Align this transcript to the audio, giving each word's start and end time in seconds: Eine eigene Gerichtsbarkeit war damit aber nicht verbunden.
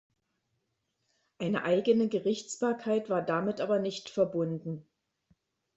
Eine 1.37 1.63
eigene 1.63 2.07
Gerichtsbarkeit 2.09 3.11
war 3.11 3.21
damit 3.21 3.61
aber 3.61 3.77
nicht 3.77 4.09
verbunden. 4.09 4.83